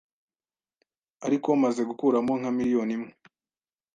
ariko 1.25 1.47
maze 1.63 1.81
gukuramo 1.89 2.31
nka 2.39 2.49
miliyoni 2.57 2.91
imwe 2.97 3.11